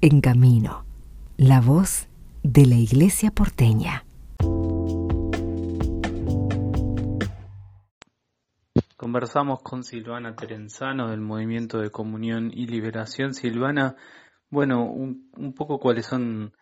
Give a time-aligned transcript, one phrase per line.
[0.00, 0.84] En Camino,
[1.36, 2.08] la voz
[2.44, 4.04] de la Iglesia porteña.
[8.96, 13.34] Conversamos con Silvana Terenzano del Movimiento de Comunión y Liberación.
[13.34, 13.96] Silvana,
[14.50, 16.52] bueno, un, poco cuáles son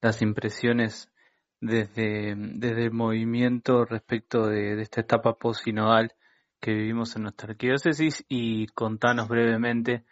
[0.00, 1.12] las impresiones
[1.60, 6.14] desde, desde el movimiento respecto de, esta etapa post-sinodal
[6.60, 10.04] que vivimos en nuestra arquidiócesis y contanos brevemente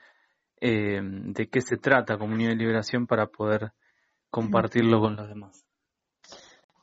[0.67, 3.73] eh, de qué se trata Comunión y Liberación para poder
[4.31, 5.63] compartirlo con los demás.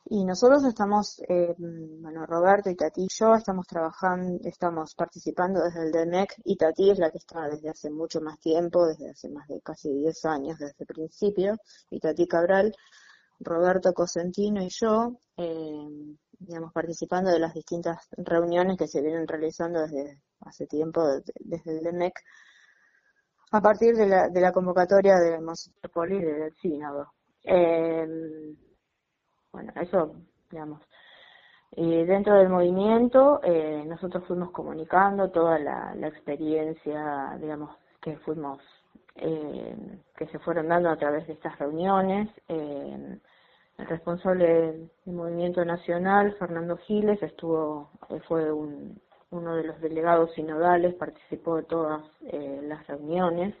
[0.04, 5.86] Y nosotros estamos, eh, bueno, Roberto y Tati y yo estamos trabajando, estamos participando desde
[5.86, 9.28] el DEMEC y Tati es la que está desde hace mucho más tiempo, desde hace
[9.30, 11.56] más de casi 10 años, desde el principio,
[11.90, 12.72] y Tati Cabral,
[13.40, 19.80] Roberto Cosentino y yo, eh, digamos, participando de las distintas reuniones que se vienen realizando
[19.80, 21.02] desde hace tiempo,
[21.40, 22.14] desde el DEMEC,
[23.52, 27.12] a partir de la, de la convocatoria de Monseñor Poli del Sínodo.
[27.44, 28.54] Eh,
[29.52, 30.14] bueno, eso,
[30.50, 30.80] digamos.
[31.74, 38.60] Y dentro del movimiento, eh, nosotros fuimos comunicando toda la, experiencia, digamos, que fuimos,
[39.16, 39.74] eh,
[40.16, 42.28] que se fueron dando a través de estas reuniones.
[42.48, 43.18] Eh,
[43.78, 47.90] el responsable del movimiento nacional, Fernando Giles, estuvo,
[48.28, 48.52] fue
[49.32, 52.02] uno de los delegados sinodales, participó de todas
[52.62, 53.54] las reuniones.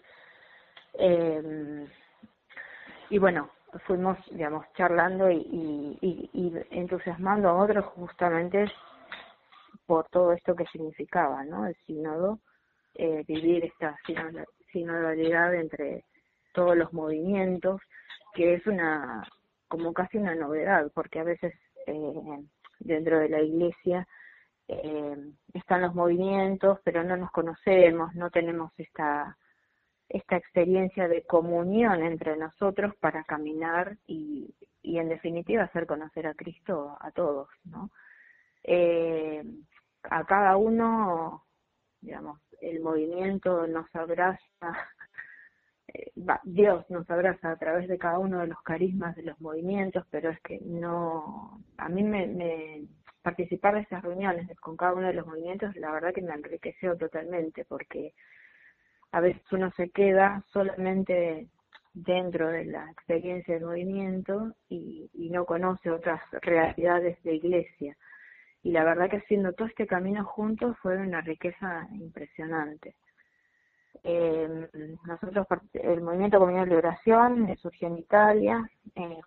[3.10, 3.50] y bueno,
[3.86, 8.70] fuimos, digamos, charlando y, y, entusiasmando a otros justamente
[9.86, 11.66] por todo esto que significaba, ¿no?
[11.66, 12.38] El sínodo,
[12.94, 13.96] eh, vivir esta
[14.72, 16.04] sinodalidad entre
[16.52, 17.80] todos los movimientos,
[18.34, 19.26] que es una,
[19.68, 21.54] como casi una novedad, porque a veces
[21.86, 22.44] eh,
[22.80, 24.06] dentro de la iglesia
[24.82, 29.36] eh, están los movimientos, pero no nos conocemos, no tenemos esta
[30.12, 36.34] esta experiencia de comunión entre nosotros para caminar y, y en definitiva hacer conocer a
[36.34, 37.90] Cristo a todos, ¿no?
[38.62, 39.42] Eh,
[40.02, 41.44] a cada uno,
[42.00, 44.38] digamos, el movimiento nos abraza,
[45.88, 46.12] eh,
[46.44, 50.30] Dios nos abraza a través de cada uno de los carismas de los movimientos, pero
[50.30, 52.86] es que no, a mí me, me
[53.22, 56.96] participar de esas reuniones con cada uno de los movimientos, la verdad que me enriqueció
[56.96, 58.14] totalmente, porque
[59.12, 61.48] a veces uno se queda solamente
[61.94, 67.96] dentro de la experiencia del movimiento y, no conoce otras realidades de iglesia.
[68.62, 72.94] Y la verdad que haciendo todo este camino juntos fue una riqueza impresionante.
[74.04, 74.68] Eh,
[75.06, 79.20] nosotros, el movimiento Comunidad de Liberación surgió en Italia, eh,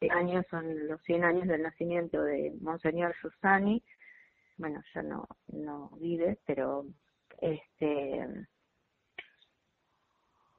[0.00, 3.82] este año son los 100 años del nacimiento de Monseñor Giussani,
[4.56, 6.84] bueno, ya no, no vive, pero
[7.40, 8.46] este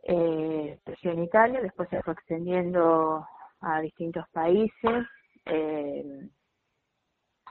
[0.04, 3.26] eh, en Italia, después se fue extendiendo
[3.62, 5.06] a distintos países.
[5.46, 6.30] Eh,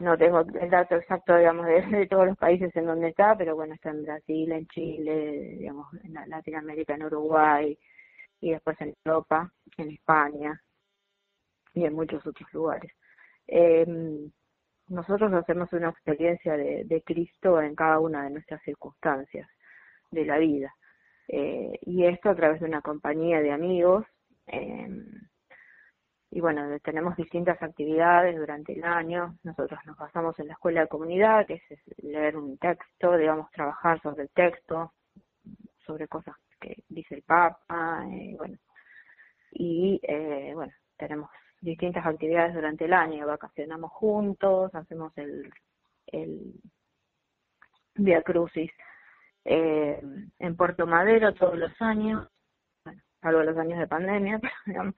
[0.01, 3.75] no tengo el dato exacto, digamos, de, todos los países en donde está, pero bueno,
[3.75, 7.79] está en Brasil, en Chile, digamos, en Latinoamérica, en Uruguay,
[8.41, 10.61] y después en Europa, en España,
[11.79, 12.93] y en muchos otros lugares.
[13.47, 13.87] Eh,
[14.89, 19.49] nosotros hacemos una experiencia de, de Cristo en cada una de nuestras circunstancias
[20.11, 20.75] de la vida.
[21.29, 24.07] Eh, y esto a través de una compañía de amigos.
[24.47, 24.89] Eh,
[26.31, 29.39] y bueno, tenemos distintas actividades durante el año.
[29.43, 34.01] Nosotros nos basamos en la escuela de comunidad, que es leer un texto, digamos, trabajar
[34.03, 34.93] sobre el texto,
[35.87, 38.59] sobre cosas que dice el Papa, eh, bueno.
[39.53, 41.31] Y eh, bueno, tenemos
[41.61, 45.51] distintas actividades durante el año, vacacionamos juntos, hacemos el,
[46.07, 46.55] el
[47.95, 48.71] Via Crucis
[49.45, 50.01] eh,
[50.39, 52.29] en Puerto Madero todos los años,
[52.85, 54.95] bueno, salvo los años de pandemia, digamos,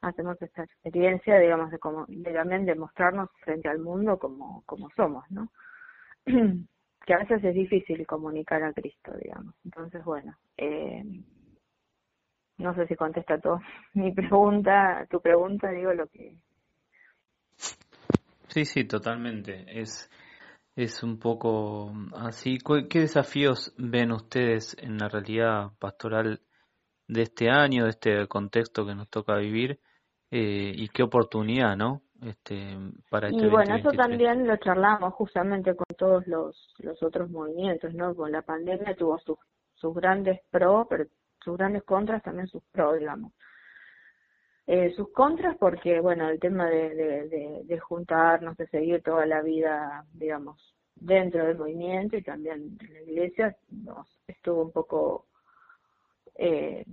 [0.00, 5.24] hacemos esta experiencia, digamos, de, como, de también demostrarnos frente al mundo como, como somos,
[5.30, 5.50] ¿no?
[7.06, 9.54] que a veces es difícil comunicar a Cristo, digamos.
[9.64, 11.02] Entonces, bueno, eh,
[12.58, 13.60] no sé si contesta todo
[13.94, 16.36] mi pregunta, tu pregunta, digo lo que...
[18.48, 19.64] Sí, sí, totalmente.
[19.80, 20.10] Es
[20.78, 22.58] es un poco así.
[22.88, 26.40] ¿Qué desafíos ven ustedes en la realidad pastoral
[27.08, 29.80] de este año, de este contexto que nos toca vivir?
[30.30, 32.02] Eh, y qué oportunidad, ¿no?
[32.22, 32.76] Este,
[33.10, 37.92] para este y bueno, eso también lo charlamos justamente con todos los, los otros movimientos,
[37.94, 38.14] ¿no?
[38.14, 39.38] Con la pandemia tuvo sus,
[39.74, 41.06] sus grandes pros, pero
[41.48, 43.32] sus grandes contras también sus pros, digamos.
[44.66, 50.04] Eh, sus contras porque, bueno, el tema de, de, juntarnos, de seguir toda la vida,
[50.12, 55.26] digamos, dentro del movimiento y también en la iglesia, nos estuvo un poco
[56.34, 56.84] eh,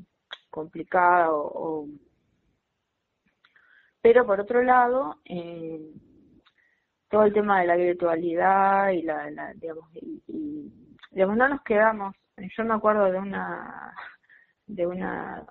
[0.49, 1.85] complicada o,
[4.01, 5.81] pero por otro lado eh,
[7.09, 10.71] todo el tema de la virtualidad y la, digamos y,
[11.11, 13.93] digamos no nos quedamos yo me acuerdo de una
[14.67, 15.45] de una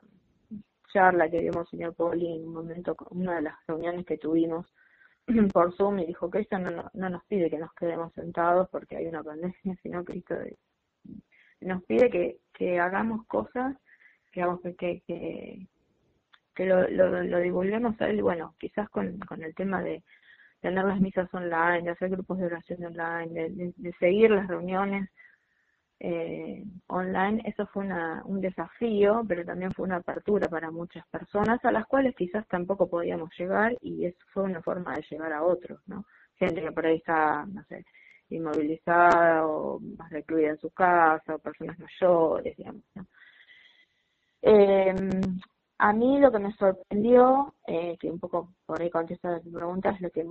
[0.93, 4.66] charla que dio señor Poli en un momento una de las reuniones que tuvimos
[5.52, 8.96] por Zoom y dijo que esto no, no nos pide que nos quedemos sentados porque
[8.96, 10.37] hay una pandemia sino que esto
[11.61, 13.76] nos pide que, que hagamos cosas
[14.32, 14.44] que
[14.76, 15.66] que, que,
[16.55, 20.02] que lo, lo, lo divulguemos a él, bueno, quizás con, con el tema de
[20.61, 25.08] tener las misas online, de hacer grupos de oración online, de, seguir las reuniones
[26.00, 31.64] eh, online, eso fue una, un desafío, pero también fue una apertura para muchas personas
[31.64, 35.43] a las cuales quizás tampoco podíamos llegar y eso fue una forma de llegar a
[35.43, 36.05] otros, ¿no?
[36.37, 37.85] Gente que por ahí está, no sé,
[38.31, 42.82] inmovilizada o más recluida en su casa o personas mayores, digamos.
[42.94, 43.06] ¿no?
[44.43, 44.94] Eh,
[45.79, 49.91] a mí lo que me sorprendió, eh, que un poco por ahí contesta tu pregunta,
[49.91, 50.26] es lo que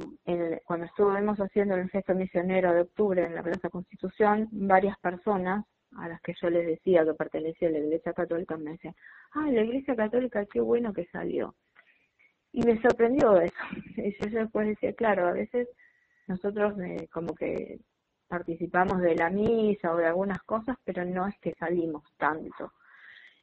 [0.65, 5.65] cuando estuvimos haciendo el gesto misionero de octubre en la Plaza Constitución, varias personas
[5.97, 8.95] a las que yo les decía que pertenecía a la Iglesia Católica me decían,
[9.33, 11.55] ah, la Iglesia Católica, qué bueno que salió.
[12.51, 13.55] Y me sorprendió eso.
[13.97, 15.67] Y yo después decía, claro, a veces
[16.27, 17.79] nosotros eh, como que
[18.27, 22.71] participamos de la misa o de algunas cosas, pero no es que salimos tanto.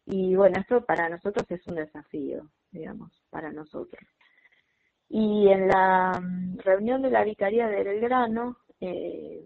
[0.06, 4.02] Y bueno, esto para nosotros es un desafío, digamos, para nosotros.
[5.08, 9.42] Y en la mm, reunión de la Vicaría de Belgrano, eh,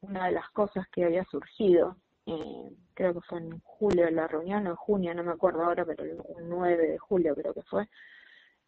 [0.00, 1.96] una de las cosas que había surgido,
[2.26, 5.84] eh, creo que fue en julio la reunión, o en junio, no me acuerdo ahora,
[5.84, 7.88] pero el 9 de julio creo que fue,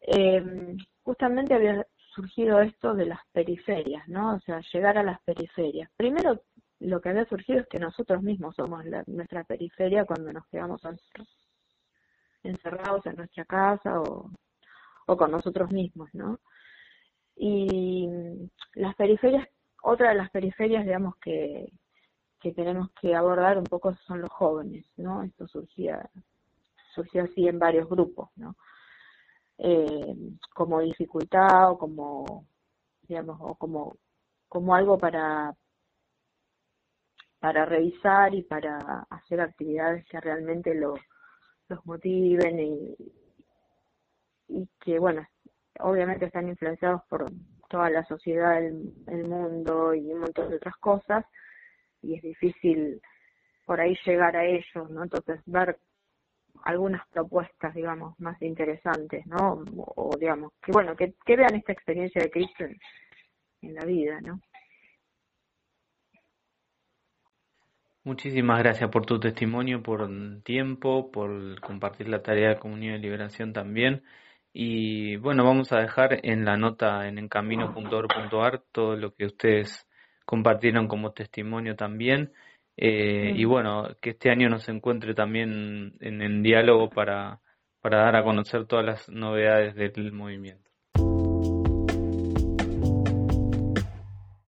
[0.01, 4.35] eh, justamente había surgido esto de las periferias, ¿no?
[4.35, 5.89] O sea, llegar a las periferias.
[5.97, 6.41] Primero,
[6.79, 10.81] lo que había surgido es que nosotros mismos somos nuestra periferia cuando nos quedamos
[12.43, 14.31] encerrados en nuestra casa o,
[15.07, 16.39] o con nosotros mismos, ¿no?
[17.35, 18.07] Y
[18.75, 19.47] las periferias,
[19.81, 21.71] otra de las periferias, digamos, que,
[22.39, 25.23] que tenemos que abordar un poco son los jóvenes, ¿no?
[25.23, 26.09] Esto surgía,
[26.93, 28.55] surgió así en varios grupos, ¿no?
[29.57, 30.15] Eh,
[30.53, 32.47] como dificultad o como,
[33.03, 33.97] digamos, o como,
[34.47, 35.53] como algo para,
[37.39, 40.99] para revisar y para hacer actividades que realmente los
[41.85, 42.95] motiven y,
[44.81, 45.25] que, bueno,
[45.79, 47.31] obviamente están influenciados por
[47.69, 51.25] toda la sociedad, el, mundo y un montón de otras cosas
[52.01, 53.01] y es difícil
[53.65, 55.03] por ahí llegar a ellos, ¿no?
[55.03, 55.77] Entonces ver
[56.63, 59.63] algunas propuestas, digamos, más interesantes, ¿no?
[59.95, 62.65] O, digamos, que bueno, que, vean esta experiencia de Cristo
[63.61, 64.41] en, la vida, ¿no?
[68.09, 72.99] Muchísimas gracias por tu testimonio, por el tiempo, por compartir la tarea de comunidad de
[73.01, 74.01] liberación también.
[74.51, 79.87] Y bueno, vamos a dejar en la nota en encamino.org.ar todo lo que ustedes
[80.25, 82.33] compartieron como testimonio también.
[82.77, 87.41] Eh, y bueno, que este año nos encuentre también en, en diálogo para,
[87.79, 90.68] para dar a conocer todas las novedades del movimiento.